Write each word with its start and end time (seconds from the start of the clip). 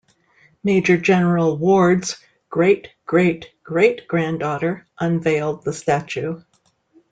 Major 0.63 0.97
General 0.97 1.55
Ward's 1.59 2.17
great-great-great-granddaughter 2.49 4.87
unveiled 4.99 5.63
the 5.63 5.73
statue. 5.73 6.41